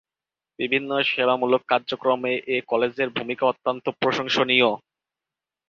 বিভিন্ন 0.59 0.89
সেবামূলক 1.09 1.61
কার্যক্রমে 1.67 2.33
এ 2.47 2.57
কলেজের 2.71 3.09
ভূমিকা 3.09 3.43
অত্যন্ত 3.47 3.85
প্রশংসনীয়। 4.01 4.69